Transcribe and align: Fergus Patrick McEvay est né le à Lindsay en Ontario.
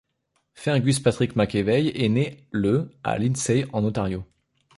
Fergus 0.55 0.99
Patrick 0.99 1.35
McEvay 1.35 1.89
est 1.93 2.09
né 2.09 2.47
le 2.49 2.89
à 3.03 3.19
Lindsay 3.19 3.67
en 3.71 3.83
Ontario. 3.85 4.25